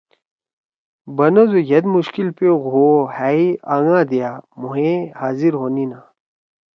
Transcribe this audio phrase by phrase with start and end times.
[1.15, 5.99] بنَدُو ید مشکل پیخ ہُو او ہأ یے آنگا دیا مھو یے حاضر ہُونینا۔